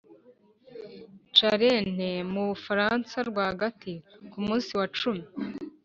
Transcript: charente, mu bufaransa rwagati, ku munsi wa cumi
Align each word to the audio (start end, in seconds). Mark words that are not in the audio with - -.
charente, 1.37 2.09
mu 2.31 2.41
bufaransa 2.49 3.17
rwagati, 3.29 3.93
ku 4.31 4.37
munsi 4.45 4.71
wa 4.79 4.87
cumi 4.97 5.23